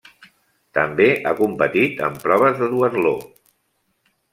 [0.77, 3.17] També ha competit en proves de duatló.